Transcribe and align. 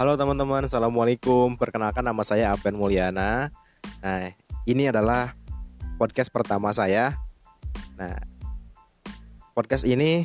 Halo 0.00 0.16
teman-teman, 0.16 0.64
Assalamualaikum. 0.64 1.60
Perkenalkan 1.60 2.00
nama 2.00 2.24
saya 2.24 2.56
Apen 2.56 2.72
Mulyana. 2.72 3.52
Nah, 4.00 4.32
ini 4.64 4.88
adalah 4.88 5.36
podcast 6.00 6.32
pertama 6.32 6.72
saya. 6.72 7.20
Nah, 8.00 8.16
podcast 9.52 9.84
ini 9.84 10.24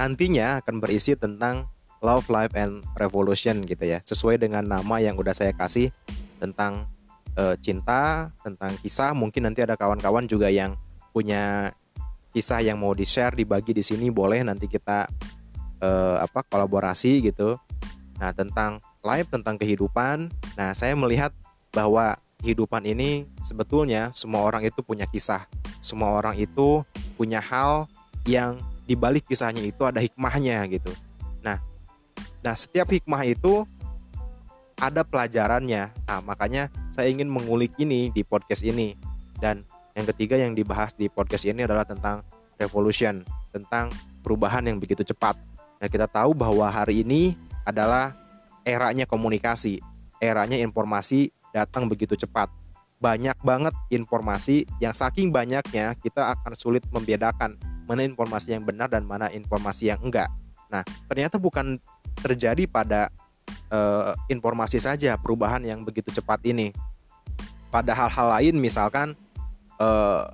nantinya 0.00 0.64
akan 0.64 0.80
berisi 0.80 1.20
tentang 1.20 1.68
Love, 2.00 2.32
Life, 2.32 2.56
and 2.56 2.80
Revolution 2.96 3.60
gitu 3.68 3.92
ya. 3.92 4.00
Sesuai 4.00 4.40
dengan 4.40 4.64
nama 4.64 5.04
yang 5.04 5.20
udah 5.20 5.36
saya 5.36 5.52
kasih 5.52 5.92
Tentang 6.40 6.88
uh, 7.36 7.60
cinta, 7.60 8.32
tentang 8.40 8.72
kisah. 8.80 9.12
Mungkin 9.12 9.44
nanti 9.44 9.60
ada 9.60 9.76
kawan-kawan 9.76 10.24
juga 10.32 10.48
yang 10.48 10.80
punya 11.12 11.76
kisah 12.32 12.64
yang 12.64 12.80
mau 12.80 12.96
di-share, 12.96 13.36
dibagi 13.36 13.76
di 13.76 13.84
sini. 13.84 14.08
Boleh 14.08 14.40
nanti 14.48 14.64
kita 14.64 15.04
uh, 15.84 16.16
apa 16.24 16.40
kolaborasi 16.40 17.20
gitu. 17.20 17.60
Nah, 18.16 18.32
tentang 18.32 18.80
live 19.00 19.28
tentang 19.28 19.56
kehidupan. 19.56 20.28
Nah, 20.56 20.70
saya 20.76 20.92
melihat 20.96 21.32
bahwa 21.72 22.18
kehidupan 22.40 22.88
ini 22.88 23.28
sebetulnya 23.44 24.10
semua 24.16 24.44
orang 24.44 24.64
itu 24.64 24.80
punya 24.80 25.04
kisah. 25.08 25.44
Semua 25.80 26.16
orang 26.16 26.36
itu 26.36 26.84
punya 27.16 27.40
hal 27.40 27.88
yang 28.28 28.60
dibalik 28.84 29.24
kisahnya 29.28 29.62
itu 29.64 29.82
ada 29.86 30.00
hikmahnya 30.02 30.66
gitu. 30.72 30.92
Nah, 31.44 31.60
nah 32.44 32.54
setiap 32.56 32.90
hikmah 32.90 33.22
itu 33.28 33.64
ada 34.80 35.04
pelajarannya. 35.04 35.92
Nah, 36.08 36.20
makanya 36.24 36.72
saya 36.90 37.12
ingin 37.12 37.28
mengulik 37.28 37.76
ini 37.76 38.08
di 38.10 38.24
podcast 38.24 38.64
ini. 38.64 38.96
Dan 39.36 39.64
yang 39.92 40.08
ketiga 40.16 40.40
yang 40.40 40.56
dibahas 40.56 40.96
di 40.96 41.08
podcast 41.12 41.44
ini 41.44 41.64
adalah 41.64 41.84
tentang 41.84 42.24
revolution, 42.56 43.24
tentang 43.52 43.92
perubahan 44.24 44.64
yang 44.64 44.80
begitu 44.80 45.04
cepat. 45.04 45.36
Nah, 45.80 45.88
kita 45.88 46.08
tahu 46.08 46.36
bahwa 46.36 46.68
hari 46.68 47.04
ini 47.04 47.36
adalah 47.64 48.19
eranya 48.64 49.04
komunikasi, 49.08 49.80
eranya 50.20 50.56
informasi 50.60 51.32
datang 51.50 51.86
begitu 51.90 52.14
cepat. 52.14 52.50
Banyak 53.00 53.40
banget 53.40 53.72
informasi 53.88 54.68
yang 54.76 54.92
saking 54.92 55.32
banyaknya 55.32 55.96
kita 55.96 56.36
akan 56.36 56.52
sulit 56.52 56.84
membedakan 56.92 57.56
mana 57.88 58.06
informasi 58.06 58.54
yang 58.54 58.62
benar 58.62 58.86
dan 58.92 59.02
mana 59.08 59.32
informasi 59.32 59.90
yang 59.90 59.98
enggak. 60.04 60.30
Nah, 60.70 60.86
ternyata 61.10 61.40
bukan 61.40 61.80
terjadi 62.22 62.68
pada 62.70 63.10
uh, 63.72 64.14
informasi 64.30 64.78
saja 64.78 65.18
perubahan 65.18 65.64
yang 65.66 65.82
begitu 65.82 66.12
cepat 66.14 66.38
ini. 66.46 66.70
Pada 67.70 67.94
hal-hal 67.94 68.26
lain 68.38 68.54
misalkan 68.58 69.18
uh, 69.80 70.30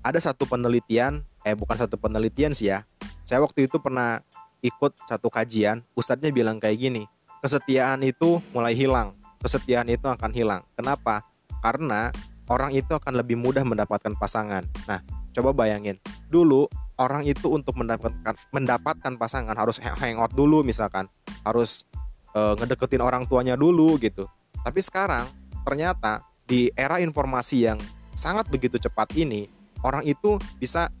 ada 0.00 0.18
satu 0.20 0.44
penelitian, 0.48 1.24
eh 1.44 1.56
bukan 1.56 1.76
satu 1.76 1.96
penelitian 1.96 2.52
sih 2.52 2.72
ya. 2.72 2.84
Saya 3.24 3.40
waktu 3.40 3.68
itu 3.68 3.78
pernah 3.78 4.20
ikut 4.60 4.92
satu 5.08 5.32
kajian, 5.32 5.80
ustadznya 5.96 6.32
bilang 6.32 6.60
kayak 6.60 6.76
gini, 6.76 7.08
kesetiaan 7.40 8.04
itu 8.04 8.40
mulai 8.52 8.76
hilang, 8.76 9.16
kesetiaan 9.40 9.88
itu 9.88 10.06
akan 10.06 10.30
hilang. 10.32 10.62
Kenapa? 10.76 11.24
Karena 11.60 12.12
orang 12.48 12.72
itu 12.76 12.92
akan 12.92 13.16
lebih 13.16 13.40
mudah 13.40 13.64
mendapatkan 13.64 14.12
pasangan. 14.16 14.64
Nah, 14.88 15.00
coba 15.32 15.52
bayangin, 15.54 15.96
dulu 16.28 16.68
orang 17.00 17.24
itu 17.24 17.48
untuk 17.48 17.80
mendapatkan 17.80 18.36
mendapatkan 18.52 19.12
pasangan 19.16 19.56
harus 19.56 19.80
hangout 19.80 20.36
dulu 20.36 20.60
misalkan, 20.60 21.08
harus 21.46 21.88
e, 22.36 22.40
ngedeketin 22.60 23.00
orang 23.00 23.24
tuanya 23.24 23.56
dulu 23.56 23.96
gitu. 23.96 24.28
Tapi 24.60 24.80
sekarang 24.84 25.24
ternyata 25.64 26.20
di 26.44 26.68
era 26.76 27.00
informasi 27.00 27.70
yang 27.70 27.78
sangat 28.12 28.50
begitu 28.52 28.76
cepat 28.76 29.16
ini, 29.16 29.48
orang 29.80 30.04
itu 30.04 30.36
bisa 30.60 30.92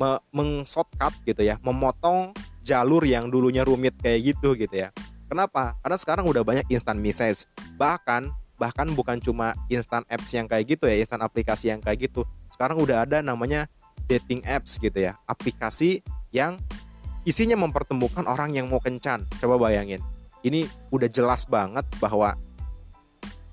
me 0.00 0.16
mengshortcut 0.32 1.12
gitu 1.28 1.42
ya, 1.44 1.60
memotong 1.60 2.32
jalur 2.64 3.04
yang 3.04 3.28
dulunya 3.28 3.60
rumit 3.66 3.92
kayak 4.00 4.34
gitu 4.34 4.56
gitu 4.56 4.88
ya. 4.88 4.88
Kenapa? 5.34 5.74
Karena 5.82 5.98
sekarang 5.98 6.30
udah 6.30 6.46
banyak 6.46 6.62
instant 6.70 7.02
message. 7.02 7.50
Bahkan 7.74 8.30
bahkan 8.54 8.86
bukan 8.94 9.18
cuma 9.18 9.50
instant 9.66 10.06
apps 10.06 10.30
yang 10.30 10.46
kayak 10.46 10.78
gitu 10.78 10.86
ya, 10.86 10.94
instant 11.02 11.26
aplikasi 11.26 11.74
yang 11.74 11.82
kayak 11.82 12.06
gitu. 12.06 12.22
Sekarang 12.46 12.78
udah 12.78 13.02
ada 13.02 13.18
namanya 13.18 13.66
dating 14.06 14.46
apps 14.46 14.78
gitu 14.78 14.94
ya, 14.94 15.18
aplikasi 15.26 16.06
yang 16.30 16.54
isinya 17.26 17.58
mempertemukan 17.58 18.30
orang 18.30 18.54
yang 18.54 18.70
mau 18.70 18.78
kencan. 18.78 19.26
Coba 19.42 19.58
bayangin. 19.58 19.98
Ini 20.46 20.70
udah 20.94 21.10
jelas 21.10 21.50
banget 21.50 21.82
bahwa 21.98 22.38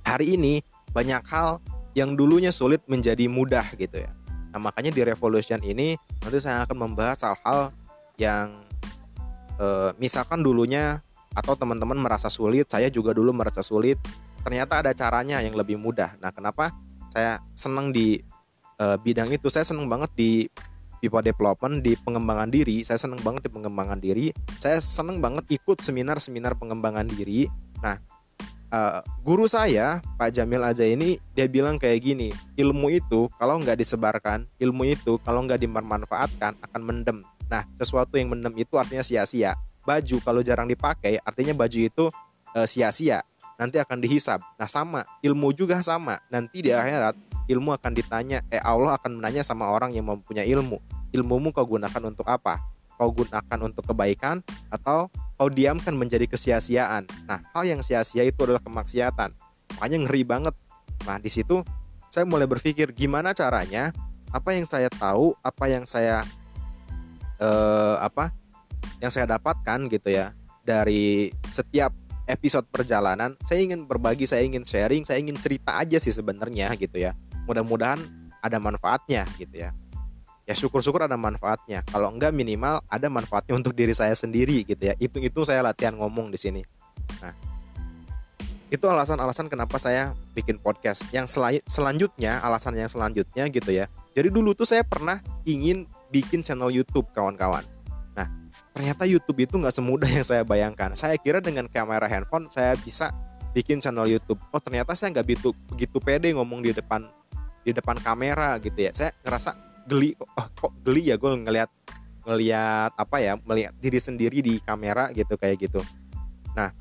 hari 0.05 0.37
ini 0.37 0.61
banyak 0.93 1.25
hal 1.33 1.65
yang 1.97 2.13
dulunya 2.13 2.53
sulit 2.53 2.85
menjadi 2.85 3.25
mudah 3.25 3.65
gitu 3.73 4.05
ya. 4.05 4.13
Nah, 4.53 4.61
makanya 4.61 4.93
di 4.93 5.01
Revolution 5.01 5.65
ini 5.65 5.97
nanti 6.21 6.37
saya 6.37 6.61
akan 6.61 6.77
membahas 6.77 7.25
hal-hal 7.25 7.73
yang 8.21 8.53
e, 9.57 9.97
misalkan 9.97 10.45
dulunya 10.45 11.01
atau 11.31 11.55
teman-teman 11.55 11.95
merasa 11.95 12.27
sulit, 12.27 12.67
saya 12.67 12.91
juga 12.91 13.15
dulu 13.15 13.31
merasa 13.31 13.63
sulit. 13.63 13.95
Ternyata 14.41 14.83
ada 14.83 14.91
caranya 14.91 15.39
yang 15.39 15.55
lebih 15.55 15.79
mudah. 15.79 16.17
Nah, 16.19 16.33
kenapa 16.33 16.73
saya 17.13 17.39
senang 17.55 17.93
di 17.93 18.19
e, 18.75 18.85
bidang 18.99 19.31
itu? 19.31 19.47
Saya 19.47 19.63
senang 19.63 19.87
banget 19.87 20.11
di 20.17 20.31
people 20.99 21.23
development, 21.23 21.85
di 21.85 21.95
pengembangan 21.95 22.49
diri. 22.51 22.83
Saya 22.83 22.99
senang 22.99 23.21
banget 23.21 23.47
di 23.47 23.51
pengembangan 23.53 24.01
diri. 24.01 24.33
Saya 24.59 24.81
senang 24.83 25.23
banget 25.23 25.47
ikut 25.53 25.79
seminar-seminar 25.79 26.57
pengembangan 26.57 27.07
diri. 27.07 27.47
Nah, 27.79 27.95
e, 28.67 28.79
guru 29.23 29.47
saya 29.47 30.03
Pak 30.19 30.35
Jamil 30.35 30.65
aja 30.65 30.83
ini 30.83 31.15
dia 31.31 31.47
bilang 31.47 31.79
kayak 31.79 32.01
gini, 32.01 32.33
ilmu 32.59 32.91
itu 32.91 33.31
kalau 33.39 33.61
nggak 33.61 33.79
disebarkan, 33.79 34.49
ilmu 34.59 34.83
itu 34.89 35.15
kalau 35.23 35.45
nggak 35.47 35.61
dimanfaatkan 35.63 36.59
akan 36.59 36.81
mendem. 36.81 37.23
Nah, 37.47 37.63
sesuatu 37.79 38.19
yang 38.19 38.33
mendem 38.33 38.51
itu 38.57 38.75
artinya 38.75 39.05
sia-sia 39.05 39.55
baju 39.83 40.17
kalau 40.21 40.41
jarang 40.45 40.69
dipakai 40.69 41.17
artinya 41.21 41.53
baju 41.57 41.79
itu 41.81 42.05
uh, 42.55 42.67
sia-sia 42.67 43.23
nanti 43.61 43.77
akan 43.77 44.01
dihisap. 44.01 44.41
Nah 44.57 44.65
sama 44.65 45.05
ilmu 45.21 45.53
juga 45.53 45.77
sama. 45.85 46.17
Nanti 46.33 46.65
di 46.65 46.73
akhirat 46.73 47.13
ilmu 47.45 47.77
akan 47.77 47.91
ditanya 47.93 48.41
eh 48.49 48.57
Allah 48.57 48.97
akan 48.97 49.21
menanya 49.21 49.45
sama 49.45 49.69
orang 49.69 49.93
yang 49.93 50.09
mempunyai 50.09 50.49
ilmu. 50.49 50.81
Ilmumu 51.13 51.53
kau 51.53 51.69
gunakan 51.69 52.01
untuk 52.09 52.25
apa? 52.25 52.57
Kau 52.97 53.13
gunakan 53.13 53.59
untuk 53.61 53.85
kebaikan 53.85 54.41
atau 54.73 55.13
kau 55.37 55.49
diamkan 55.49 55.93
menjadi 55.93 56.25
kesia-siaan? 56.25 57.05
Nah 57.29 57.45
hal 57.53 57.69
yang 57.69 57.85
sia-sia 57.85 58.25
itu 58.25 58.41
adalah 58.41 58.61
kemaksiatan. 58.65 59.29
Makanya 59.77 59.97
ngeri 60.09 60.23
banget. 60.25 60.55
Nah 61.05 61.21
di 61.21 61.29
situ 61.29 61.61
saya 62.09 62.25
mulai 62.25 62.49
berpikir 62.49 62.89
gimana 62.97 63.31
caranya 63.37 63.93
apa 64.33 64.57
yang 64.57 64.65
saya 64.65 64.89
tahu 64.89 65.37
apa 65.43 65.65
yang 65.69 65.85
saya 65.85 66.25
eh, 67.37 67.95
apa 68.01 68.33
yang 69.01 69.09
saya 69.09 69.25
dapatkan 69.25 69.89
gitu 69.89 70.13
ya 70.13 70.31
dari 70.61 71.33
setiap 71.49 71.89
episode 72.29 72.69
perjalanan 72.69 73.33
saya 73.43 73.65
ingin 73.65 73.89
berbagi 73.89 74.29
saya 74.29 74.45
ingin 74.45 74.61
sharing 74.61 75.03
saya 75.03 75.17
ingin 75.17 75.35
cerita 75.35 75.81
aja 75.81 75.97
sih 75.97 76.13
sebenarnya 76.13 76.71
gitu 76.77 77.01
ya. 77.01 77.17
Mudah-mudahan 77.49 77.97
ada 78.39 78.61
manfaatnya 78.61 79.25
gitu 79.41 79.65
ya. 79.67 79.73
Ya 80.45 80.53
syukur-syukur 80.53 81.05
ada 81.05 81.17
manfaatnya. 81.17 81.81
Kalau 81.89 82.13
enggak 82.13 82.31
minimal 82.31 82.85
ada 82.85 83.09
manfaatnya 83.09 83.57
untuk 83.57 83.73
diri 83.73 83.91
saya 83.97 84.13
sendiri 84.13 84.61
gitu 84.63 84.79
ya. 84.79 84.93
Itu 85.01 85.17
itu 85.17 85.41
saya 85.43 85.65
latihan 85.65 85.97
ngomong 85.97 86.29
di 86.29 86.37
sini. 86.37 86.61
Nah 87.25 87.33
itu 88.71 88.87
alasan-alasan 88.87 89.51
kenapa 89.51 89.75
saya 89.81 90.15
bikin 90.31 90.61
podcast. 90.61 91.03
Yang 91.09 91.41
selanjutnya 91.67 92.39
alasan 92.39 92.77
yang 92.77 92.87
selanjutnya 92.87 93.49
gitu 93.49 93.71
ya. 93.73 93.89
Jadi 94.13 94.29
dulu 94.29 94.53
tuh 94.53 94.69
saya 94.69 94.85
pernah 94.85 95.19
ingin 95.43 95.89
bikin 96.13 96.45
channel 96.45 96.71
YouTube 96.71 97.09
kawan-kawan 97.11 97.65
ternyata 98.71 99.03
YouTube 99.03 99.43
itu 99.43 99.55
nggak 99.59 99.75
semudah 99.75 100.09
yang 100.09 100.25
saya 100.25 100.43
bayangkan. 100.47 100.95
Saya 100.95 101.19
kira 101.19 101.43
dengan 101.43 101.67
kamera 101.67 102.07
handphone 102.07 102.47
saya 102.47 102.75
bisa 102.79 103.11
bikin 103.51 103.83
channel 103.83 104.07
YouTube. 104.07 104.39
Oh 104.51 104.61
ternyata 104.63 104.95
saya 104.95 105.11
nggak 105.11 105.27
begitu 105.27 105.49
begitu 105.67 105.97
pede 105.99 106.31
ngomong 106.31 106.63
di 106.63 106.71
depan 106.71 107.07
di 107.61 107.71
depan 107.75 107.99
kamera 107.99 108.55
gitu 108.63 108.79
ya. 108.79 108.91
Saya 108.95 109.11
ngerasa 109.21 109.51
geli. 109.87 110.15
Oh 110.17 110.47
kok 110.55 110.71
geli 110.87 111.11
ya 111.11 111.15
gue 111.19 111.29
ngelihat 111.29 111.69
ngelihat 112.21 112.91
apa 112.95 113.17
ya 113.19 113.33
melihat 113.43 113.73
diri 113.81 113.99
sendiri 113.99 114.39
di 114.39 114.61
kamera 114.63 115.11
gitu 115.11 115.35
kayak 115.35 115.57
gitu. 115.59 115.83
Nah 116.55 116.71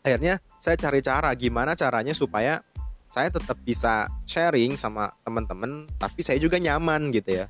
akhirnya 0.00 0.38
saya 0.62 0.78
cari 0.78 1.04
cara 1.04 1.28
gimana 1.36 1.76
caranya 1.76 2.14
supaya 2.16 2.64
saya 3.10 3.26
tetap 3.26 3.58
bisa 3.66 4.06
sharing 4.22 4.78
sama 4.78 5.10
teman-teman 5.26 5.90
tapi 5.98 6.22
saya 6.22 6.38
juga 6.38 6.62
nyaman 6.62 7.10
gitu 7.10 7.44
ya. 7.44 7.46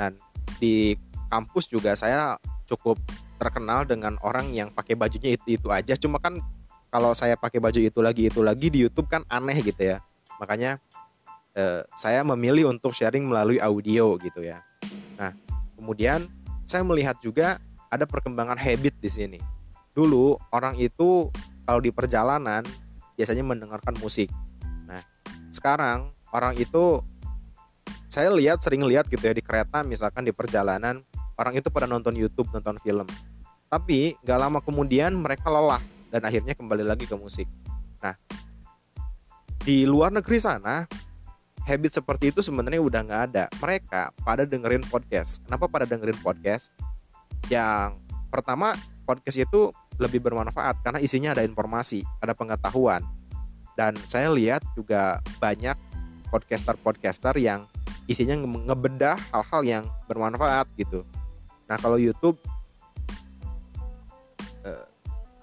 Dan 0.00 0.16
di 0.56 0.96
kampus 1.28 1.70
juga 1.70 1.94
saya 1.98 2.38
cukup 2.66 2.98
terkenal 3.36 3.84
dengan 3.84 4.16
orang 4.24 4.50
yang 4.50 4.72
pakai 4.72 4.96
bajunya 4.96 5.36
itu 5.36 5.60
itu 5.60 5.68
aja. 5.70 5.94
Cuma 5.96 6.18
kan 6.18 6.40
kalau 6.88 7.12
saya 7.12 7.36
pakai 7.36 7.60
baju 7.60 7.80
itu 7.80 8.00
lagi 8.00 8.22
itu 8.32 8.40
lagi 8.40 8.66
di 8.72 8.82
YouTube 8.86 9.06
kan 9.10 9.22
aneh 9.28 9.60
gitu 9.60 9.96
ya. 9.96 9.98
Makanya 10.40 10.80
eh, 11.54 11.84
saya 11.94 12.24
memilih 12.24 12.72
untuk 12.72 12.96
sharing 12.96 13.26
melalui 13.26 13.60
audio 13.60 14.16
gitu 14.18 14.42
ya. 14.42 14.64
Nah 15.20 15.32
kemudian 15.76 16.26
saya 16.66 16.82
melihat 16.82 17.20
juga 17.20 17.60
ada 17.92 18.08
perkembangan 18.08 18.58
habit 18.58 18.96
di 18.98 19.10
sini. 19.12 19.38
Dulu 19.92 20.36
orang 20.52 20.76
itu 20.80 21.30
kalau 21.64 21.80
di 21.80 21.92
perjalanan 21.92 22.64
biasanya 23.14 23.44
mendengarkan 23.44 23.94
musik. 24.00 24.32
Nah 24.88 25.04
sekarang 25.52 26.12
orang 26.32 26.56
itu 26.56 27.00
saya 28.06 28.32
lihat 28.32 28.64
sering 28.64 28.80
lihat 28.86 29.10
gitu 29.12 29.20
ya 29.20 29.34
di 29.36 29.44
kereta 29.44 29.84
misalkan 29.84 30.24
di 30.24 30.32
perjalanan 30.32 31.04
orang 31.36 31.54
itu 31.56 31.68
pada 31.68 31.84
nonton 31.84 32.16
YouTube, 32.16 32.48
nonton 32.52 32.76
film. 32.80 33.06
Tapi 33.68 34.16
gak 34.24 34.38
lama 34.40 34.58
kemudian 34.64 35.12
mereka 35.16 35.52
lelah, 35.52 35.80
dan 36.08 36.24
akhirnya 36.24 36.56
kembali 36.56 36.84
lagi 36.84 37.04
ke 37.04 37.16
musik. 37.16 37.48
Nah, 38.00 38.16
di 39.66 39.82
luar 39.84 40.14
negeri 40.14 40.38
sana 40.38 40.86
habit 41.66 41.98
seperti 41.98 42.30
itu 42.30 42.40
sebenarnya 42.40 42.78
udah 42.78 43.00
nggak 43.02 43.22
ada. 43.32 43.44
Mereka 43.58 44.14
pada 44.22 44.46
dengerin 44.46 44.86
podcast. 44.86 45.42
Kenapa 45.42 45.66
pada 45.66 45.84
dengerin 45.84 46.16
podcast? 46.22 46.70
Yang 47.50 47.98
pertama 48.30 48.78
podcast 49.02 49.38
itu 49.42 49.74
lebih 49.98 50.22
bermanfaat 50.22 50.80
karena 50.86 51.02
isinya 51.02 51.34
ada 51.34 51.42
informasi, 51.42 52.06
ada 52.22 52.32
pengetahuan. 52.38 53.02
Dan 53.74 53.98
saya 54.06 54.30
lihat 54.30 54.62
juga 54.78 55.20
banyak 55.42 55.74
podcaster-podcaster 56.30 57.34
yang 57.42 57.66
isinya 58.06 58.38
ngebedah 58.38 59.18
hal-hal 59.34 59.62
yang 59.66 59.84
bermanfaat 60.06 60.70
gitu. 60.78 61.02
Nah 61.66 61.76
kalau 61.78 61.98
YouTube 61.98 62.38
eh, 64.62 64.84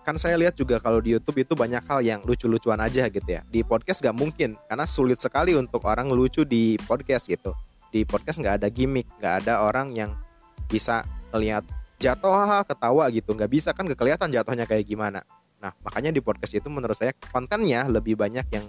kan 0.03 0.15
saya 0.19 0.35
lihat 0.39 0.55
juga 0.55 0.79
kalau 0.79 0.99
di 0.99 1.15
YouTube 1.15 1.43
itu 1.43 1.53
banyak 1.55 1.83
hal 1.87 1.99
yang 2.03 2.19
lucu-lucuan 2.23 2.79
aja 2.79 3.07
gitu 3.07 3.27
ya. 3.27 3.43
Di 3.47 3.63
podcast 3.63 4.03
gak 4.03 4.15
mungkin 4.15 4.55
karena 4.67 4.85
sulit 4.87 5.19
sekali 5.19 5.55
untuk 5.55 5.83
orang 5.87 6.11
lucu 6.11 6.43
di 6.47 6.79
podcast 6.87 7.27
gitu. 7.27 7.55
Di 7.93 8.07
podcast 8.09 8.41
nggak 8.41 8.55
ada 8.63 8.67
gimmick, 8.73 9.05
nggak 9.21 9.45
ada 9.45 9.61
orang 9.61 9.93
yang 9.93 10.17
bisa 10.65 11.05
melihat 11.29 11.61
jatuh 12.01 12.33
haha 12.33 12.65
ketawa 12.65 13.05
gitu, 13.13 13.37
nggak 13.37 13.51
bisa 13.53 13.69
kan 13.69 13.85
kelihatan 13.85 14.33
jatuhnya 14.33 14.65
kayak 14.65 14.89
gimana. 14.89 15.21
Nah 15.61 15.77
makanya 15.85 16.09
di 16.09 16.17
podcast 16.17 16.57
itu 16.57 16.73
menurut 16.73 16.97
saya 16.97 17.13
kontennya 17.29 17.85
lebih 17.85 18.17
banyak 18.17 18.49
yang 18.49 18.65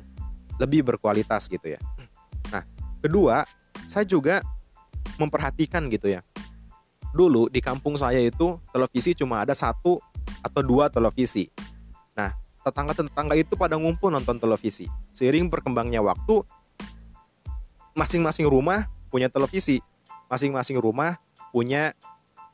lebih 0.60 0.84
berkualitas 0.84 1.48
gitu 1.48 1.72
ya. 1.72 1.80
Nah 2.52 2.68
kedua 3.00 3.48
saya 3.88 4.04
juga 4.04 4.44
memperhatikan 5.16 5.88
gitu 5.88 6.12
ya 6.12 6.20
dulu 7.14 7.46
di 7.46 7.62
kampung 7.62 7.94
saya 7.94 8.18
itu 8.18 8.58
televisi 8.74 9.14
cuma 9.14 9.46
ada 9.46 9.54
satu 9.54 10.02
atau 10.42 10.60
dua 10.66 10.90
televisi. 10.90 11.46
Nah 12.18 12.34
tetangga-tetangga 12.66 13.38
itu 13.38 13.54
pada 13.54 13.78
ngumpul 13.78 14.10
nonton 14.10 14.36
televisi. 14.42 14.90
Seiring 15.14 15.46
berkembangnya 15.46 16.02
waktu 16.02 16.42
masing-masing 17.94 18.50
rumah 18.50 18.90
punya 19.08 19.30
televisi. 19.30 19.78
Masing-masing 20.26 20.82
rumah 20.82 21.22
punya 21.54 21.94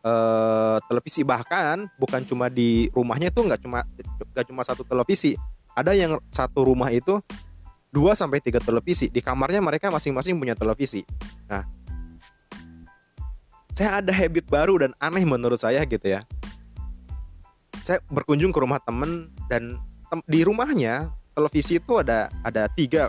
uh, 0.05 0.77
televisi. 0.85 1.25
Bahkan 1.25 1.97
bukan 1.97 2.23
cuma 2.29 2.53
di 2.53 2.93
rumahnya 2.93 3.33
itu 3.33 3.41
nggak 3.41 3.61
cuma 3.65 3.81
nggak 4.37 4.47
cuma 4.47 4.63
satu 4.63 4.85
televisi. 4.85 5.41
Ada 5.73 5.97
yang 5.97 6.21
satu 6.29 6.67
rumah 6.67 6.93
itu 6.93 7.23
2 7.91 8.15
sampai 8.15 8.39
3 8.43 8.61
televisi. 8.61 9.09
Di 9.09 9.25
kamarnya 9.25 9.63
mereka 9.63 9.89
masing-masing 9.89 10.37
punya 10.39 10.55
televisi. 10.55 11.03
Nah, 11.51 11.67
saya 13.81 14.05
ada 14.05 14.13
habit 14.13 14.45
baru 14.45 14.77
dan 14.85 14.93
aneh 15.01 15.25
menurut 15.25 15.57
saya 15.57 15.81
gitu 15.89 16.05
ya. 16.05 16.29
Saya 17.81 18.05
berkunjung 18.13 18.53
ke 18.53 18.61
rumah 18.61 18.77
temen 18.77 19.33
dan 19.49 19.81
tem 20.13 20.21
di 20.29 20.45
rumahnya 20.45 21.09
televisi 21.33 21.81
itu 21.81 21.97
ada 21.97 22.29
ada 22.45 22.69
tiga. 22.69 23.09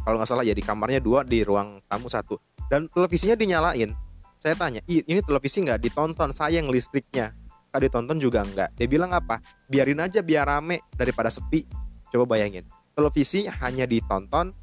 Kalau 0.00 0.16
nggak 0.16 0.24
salah 0.32 0.40
ya 0.40 0.56
di 0.56 0.64
kamarnya 0.64 1.04
dua 1.04 1.20
di 1.20 1.44
ruang 1.44 1.84
tamu 1.84 2.08
satu. 2.08 2.40
Dan 2.72 2.88
televisinya 2.88 3.36
dinyalain. 3.36 3.92
Saya 4.40 4.56
tanya 4.56 4.80
ini 4.88 5.20
televisi 5.20 5.60
nggak 5.60 5.84
ditonton? 5.84 6.32
Sayang 6.32 6.72
listriknya. 6.72 7.36
Kak 7.68 7.84
ditonton 7.84 8.16
juga 8.16 8.40
nggak. 8.40 8.72
Dia 8.72 8.88
bilang 8.88 9.12
apa? 9.12 9.44
Biarin 9.68 10.00
aja 10.00 10.24
biar 10.24 10.48
rame 10.48 10.80
daripada 10.96 11.28
sepi. 11.28 11.68
Coba 12.08 12.24
bayangin 12.24 12.64
televisi 12.96 13.44
hanya 13.60 13.84
ditonton 13.84 14.56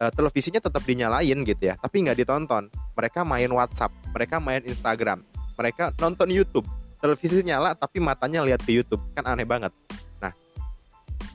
uh, 0.00 0.12
televisinya 0.12 0.60
tetap 0.60 0.82
dinyalain 0.84 1.38
gitu 1.44 1.62
ya 1.62 1.74
tapi 1.80 2.04
nggak 2.04 2.18
ditonton. 2.20 2.68
Mereka 2.96 3.24
main 3.24 3.50
WhatsApp 3.52 3.92
mereka 4.12 4.40
main 4.40 4.64
Instagram 4.64 5.24
mereka 5.56 5.90
nonton 5.98 6.28
YouTube. 6.28 6.68
Televisi 7.00 7.40
nyala 7.44 7.72
tapi 7.76 8.00
matanya 8.00 8.44
lihat 8.44 8.64
ke 8.64 8.72
YouTube. 8.72 9.00
Kan 9.16 9.24
aneh 9.24 9.48
banget. 9.48 9.72
Nah 10.20 10.32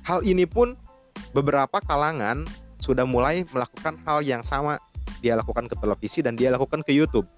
hal 0.05 0.21
ini 0.21 0.45
pun 0.45 0.77
beberapa 1.33 1.81
kalangan 1.81 2.45
sudah 2.81 3.05
mulai 3.05 3.45
melakukan 3.49 3.97
hal 4.05 4.21
yang 4.25 4.45
sama. 4.45 4.77
Dia 5.21 5.37
lakukan 5.37 5.69
ke 5.69 5.77
televisi 5.77 6.25
dan 6.25 6.33
dia 6.33 6.49
lakukan 6.49 6.81
ke 6.81 6.93
YouTube. 6.93 7.29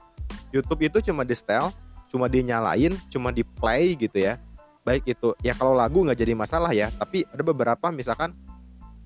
YouTube 0.55 0.81
itu 0.87 1.11
cuma 1.11 1.27
di 1.27 1.35
setel 1.35 1.71
cuma 2.13 2.29
dinyalain 2.29 2.93
cuma 3.09 3.33
di 3.33 3.41
play 3.43 3.95
gitu 3.95 4.19
ya. 4.23 4.39
Baik 4.83 5.15
itu 5.15 5.31
ya 5.39 5.55
kalau 5.55 5.71
lagu 5.71 6.03
nggak 6.03 6.19
jadi 6.19 6.35
masalah 6.35 6.75
ya 6.75 6.91
tapi 6.99 7.23
ada 7.31 7.39
beberapa 7.39 7.87
misalkan 7.91 8.35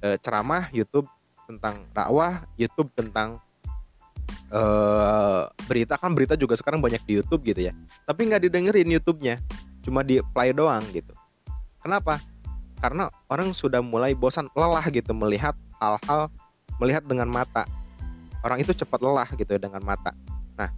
e, 0.02 0.18
ceramah 0.18 0.74
YouTube 0.74 1.06
tentang 1.48 1.88
dakwah, 1.96 2.44
YouTube 2.60 2.92
tentang 2.92 3.40
e, 4.52 4.62
berita 5.66 5.96
kan 5.96 6.12
berita 6.12 6.36
juga 6.36 6.60
sekarang 6.60 6.84
banyak 6.84 7.00
di 7.08 7.24
YouTube 7.24 7.48
gitu 7.48 7.72
ya. 7.72 7.74
Tapi 8.04 8.28
nggak 8.28 8.52
didengerin 8.52 8.92
YouTube-nya, 9.00 9.40
cuma 9.88 10.04
di 10.04 10.20
play 10.36 10.52
doang 10.52 10.84
gitu. 10.92 11.16
Kenapa? 11.80 12.20
Karena 12.78 13.08
orang 13.32 13.56
sudah 13.56 13.80
mulai 13.80 14.12
bosan, 14.14 14.52
lelah 14.54 14.84
gitu 14.92 15.16
melihat 15.16 15.56
hal-hal, 15.80 16.28
melihat 16.78 17.08
dengan 17.08 17.32
mata. 17.32 17.64
Orang 18.44 18.62
itu 18.62 18.76
cepat 18.76 19.00
lelah 19.02 19.32
gitu 19.34 19.50
ya 19.50 19.58
dengan 19.58 19.82
mata. 19.82 20.14
Nah, 20.54 20.70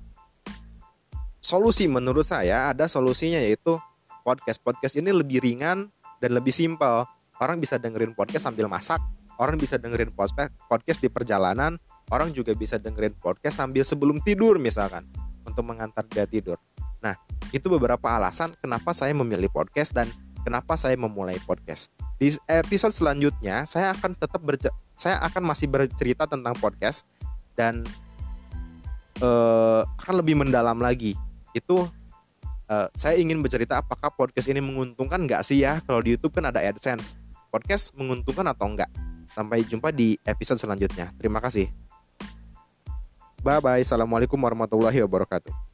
solusi 1.42 1.89
menurut 1.89 2.24
saya 2.24 2.71
ada 2.71 2.86
solusinya 2.86 3.42
yaitu 3.42 3.75
podcast. 4.21 4.62
Podcast 4.62 4.95
ini 4.95 5.12
lebih 5.12 5.42
ringan 5.44 5.92
dan 6.21 6.31
lebih 6.31 6.54
simpel 6.54 7.04
orang 7.39 7.57
bisa 7.60 7.75
dengerin 7.80 8.13
podcast 8.13 8.48
sambil 8.48 8.68
masak 8.68 9.00
orang 9.39 9.56
bisa 9.56 9.80
dengerin 9.80 10.12
podcast 10.68 11.00
di 11.00 11.07
perjalanan 11.07 11.80
orang 12.12 12.36
juga 12.36 12.51
bisa 12.53 12.75
dengerin 12.75 13.15
podcast 13.15 13.63
sambil 13.63 13.88
sebelum 13.88 14.19
tidur 14.21 14.59
misalkan 14.59 15.07
untuk 15.47 15.63
mengantar 15.65 16.03
dia 16.12 16.27
tidur. 16.27 16.59
Nah 17.00 17.15
itu 17.56 17.65
beberapa 17.71 18.06
alasan 18.12 18.53
kenapa 18.59 18.91
saya 18.91 19.15
memilih 19.15 19.50
podcast 19.50 19.95
dan 19.95 20.12
kenapa 20.44 20.75
saya 20.75 21.00
memulai 21.00 21.39
podcast. 21.47 21.89
Di 22.19 22.36
episode 22.51 22.91
selanjutnya 22.91 23.63
saya 23.63 23.95
akan 23.95 24.13
tetap 24.19 24.44
saya 25.00 25.15
akan 25.24 25.44
masih 25.47 25.71
bercerita 25.71 26.27
tentang 26.27 26.51
podcast 26.59 27.07
dan 27.56 27.88
uh, 29.24 29.88
akan 30.03 30.15
lebih 30.19 30.35
mendalam 30.35 30.75
lagi. 30.83 31.15
Itu 31.56 31.88
uh, 32.68 32.88
saya 32.92 33.15
ingin 33.15 33.39
bercerita 33.39 33.80
apakah 33.80 34.12
podcast 34.12 34.51
ini 34.51 34.59
menguntungkan 34.59 35.24
nggak 35.24 35.47
sih 35.47 35.63
ya? 35.63 35.80
Kalau 35.88 36.03
di 36.03 36.19
YouTube 36.19 36.35
kan 36.35 36.51
ada 36.51 36.59
AdSense. 36.59 37.15
Podcast 37.50 37.97
menguntungkan 37.97 38.45
atau 38.45 38.69
enggak. 38.69 39.08
Sampai 39.29 39.63
jumpa 39.63 39.93
di 39.93 40.17
episode 40.25 40.57
selanjutnya. 40.57 41.13
Terima 41.15 41.39
kasih. 41.39 41.69
Bye 43.39 43.61
bye. 43.63 43.79
Assalamualaikum 43.79 44.35
warahmatullahi 44.35 44.99
wabarakatuh. 45.05 45.69